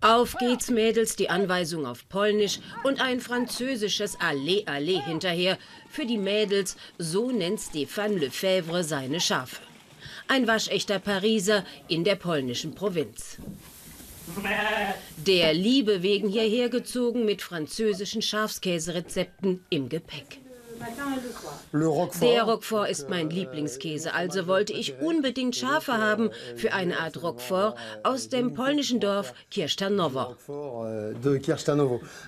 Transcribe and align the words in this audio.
Auf 0.00 0.36
geht's, 0.36 0.70
Mädels, 0.70 1.16
die 1.16 1.30
Anweisung 1.30 1.86
auf 1.86 2.08
Polnisch 2.08 2.60
und 2.84 3.00
ein 3.00 3.20
französisches 3.20 4.18
Allez, 4.20 4.66
Allez 4.66 5.04
hinterher. 5.04 5.58
Für 5.90 6.06
die 6.06 6.18
Mädels, 6.18 6.76
so 6.98 7.30
nennt 7.30 7.60
Stéphane 7.60 8.18
Lefebvre 8.18 8.84
seine 8.84 9.20
Schafe. 9.20 9.60
Ein 10.28 10.46
waschechter 10.46 10.98
Pariser 10.98 11.64
in 11.88 12.04
der 12.04 12.16
polnischen 12.16 12.74
Provinz. 12.74 13.38
Der 15.16 15.52
Liebe 15.52 16.02
wegen 16.02 16.28
hierher 16.28 16.68
gezogen 16.68 17.24
mit 17.24 17.42
französischen 17.42 18.22
Schafskäserezepten 18.22 19.64
im 19.68 19.88
Gepäck. 19.88 20.41
Der 22.20 22.42
Roquefort 22.44 22.88
ist 22.88 23.08
mein 23.08 23.30
Lieblingskäse, 23.30 24.12
also 24.14 24.46
wollte 24.46 24.72
ich 24.72 25.00
unbedingt 25.00 25.56
Schafe 25.56 25.92
haben 25.94 26.30
für 26.56 26.72
eine 26.72 26.98
Art 26.98 27.22
Roquefort 27.22 27.76
aus 28.02 28.28
dem 28.28 28.54
polnischen 28.54 29.00
Dorf 29.00 29.34
Kirstanowo. 29.50 30.36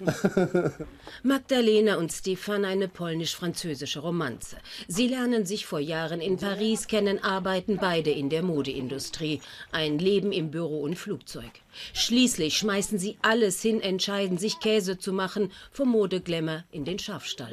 Magdalena 1.22 1.96
und 1.96 2.12
Stefan 2.12 2.64
eine 2.64 2.88
polnisch-französische 2.88 4.00
Romanze. 4.00 4.56
Sie 4.88 5.08
lernen 5.08 5.46
sich 5.46 5.66
vor 5.66 5.80
Jahren 5.80 6.20
in 6.20 6.38
Paris 6.38 6.86
kennen, 6.86 7.22
arbeiten 7.22 7.78
beide 7.78 8.10
in 8.10 8.30
der 8.30 8.42
Modeindustrie. 8.42 9.40
Ein 9.72 9.98
Leben 9.98 10.32
im 10.32 10.50
Büro 10.50 10.80
und 10.80 10.96
Flugzeug. 10.96 11.50
Schließlich 11.92 12.56
schmeißen 12.56 12.98
sie 12.98 13.16
alles 13.22 13.60
hin, 13.60 13.80
entscheiden 13.80 14.38
sich 14.38 14.60
Käse 14.60 14.98
zu 14.98 15.12
machen, 15.12 15.50
vom 15.70 15.90
Modeglämmer 15.90 16.64
in 16.70 16.84
den 16.84 16.98
Schafstall. 16.98 17.50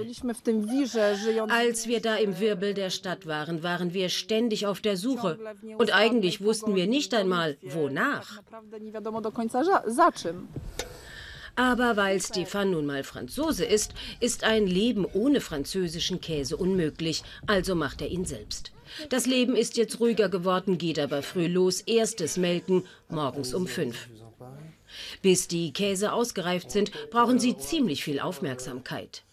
Als 1.49 1.87
wir 1.87 2.01
da 2.01 2.15
im 2.15 2.39
Wirbel 2.39 2.73
der 2.73 2.89
Stadt 2.89 3.25
waren, 3.25 3.63
waren 3.63 3.93
wir 3.93 4.09
ständig 4.09 4.65
auf 4.65 4.81
der 4.81 4.97
Suche. 4.97 5.37
Und 5.77 5.93
eigentlich 5.93 6.41
wussten 6.41 6.75
wir 6.75 6.87
nicht 6.87 7.13
einmal, 7.13 7.57
wonach. 7.61 8.41
Aber 11.55 11.97
weil 11.97 12.21
Stefan 12.21 12.71
nun 12.71 12.85
mal 12.85 13.03
Franzose 13.03 13.65
ist, 13.65 13.93
ist 14.19 14.43
ein 14.43 14.67
Leben 14.67 15.05
ohne 15.05 15.41
französischen 15.41 16.21
Käse 16.21 16.55
unmöglich, 16.55 17.23
also 17.45 17.75
macht 17.75 18.01
er 18.01 18.07
ihn 18.07 18.25
selbst. 18.25 18.71
Das 19.09 19.25
Leben 19.25 19.55
ist 19.55 19.77
jetzt 19.77 19.99
ruhiger 19.99 20.29
geworden, 20.29 20.77
geht 20.77 20.99
aber 20.99 21.21
früh 21.21 21.47
los. 21.47 21.81
Erstes 21.81 22.37
Melken 22.37 22.85
morgens 23.09 23.53
um 23.53 23.67
fünf. 23.67 24.07
Bis 25.21 25.47
die 25.47 25.71
Käse 25.73 26.13
ausgereift 26.13 26.71
sind, 26.71 26.91
brauchen 27.09 27.39
sie 27.39 27.57
ziemlich 27.57 28.03
viel 28.03 28.19
Aufmerksamkeit. 28.19 29.23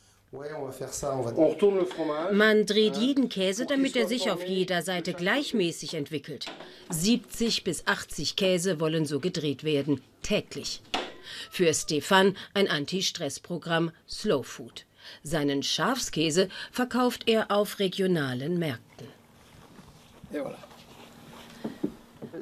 Man 2.33 2.67
dreht 2.67 2.97
jeden 2.99 3.29
Käse, 3.31 3.65
damit 3.65 3.97
er 3.97 4.07
sich 4.07 4.31
auf 4.31 4.45
jeder 4.47 4.83
Seite 4.83 5.15
gleichmäßig 5.15 5.95
entwickelt. 5.95 6.47
70 6.91 7.65
bis 7.65 7.87
80 7.87 8.37
Käse 8.37 8.79
wollen 8.79 9.07
so 9.07 9.21
gedreht 9.21 9.65
werden, 9.65 10.03
täglich. 10.23 10.83
Für 11.51 11.73
Stefan 11.73 12.37
ein 12.53 12.69
Anti-Stress-Programm 12.69 13.91
Slow 14.07 14.43
Food. 14.43 14.85
Seinen 15.23 15.63
Schafskäse 15.63 16.51
verkauft 16.73 17.23
er 17.27 17.51
auf 17.51 17.79
regionalen 17.79 18.59
Märkten. 18.59 19.09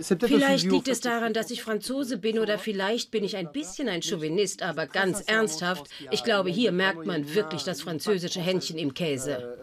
Vielleicht 0.00 0.70
liegt 0.70 0.88
es 0.88 1.00
daran, 1.00 1.32
dass 1.32 1.50
ich 1.50 1.62
Franzose 1.62 2.18
bin 2.18 2.38
oder 2.38 2.58
vielleicht 2.58 3.10
bin 3.10 3.24
ich 3.24 3.36
ein 3.36 3.52
bisschen 3.52 3.88
ein 3.88 4.02
Chauvinist, 4.02 4.62
aber 4.62 4.86
ganz 4.86 5.20
ernsthaft, 5.20 5.88
ich 6.10 6.24
glaube, 6.24 6.50
hier 6.50 6.72
merkt 6.72 7.06
man 7.06 7.34
wirklich 7.34 7.64
das 7.64 7.80
französische 7.80 8.40
Händchen 8.40 8.78
im 8.78 8.94
Käse. 8.94 9.56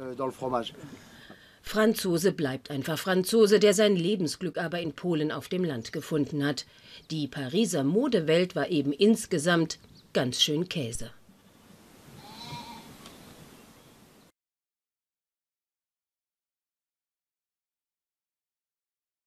Franzose 1.66 2.34
bleibt 2.34 2.70
einfach 2.70 3.00
Franzose, 3.00 3.60
der 3.60 3.74
sein 3.74 3.96
Lebensglück 3.96 4.58
aber 4.58 4.82
in 4.82 4.94
Polen 4.94 5.32
auf 5.32 5.48
dem 5.48 5.64
Land 5.64 5.94
gefunden 5.94 6.46
hat. 6.46 6.66
Die 7.10 7.28
Pariser 7.28 7.84
Modewelt 7.84 8.56
war 8.56 8.70
eben 8.70 8.92
insgesamt 8.92 9.80
ganz 10.12 10.42
schön 10.42 10.68
Käse. 10.68 11.12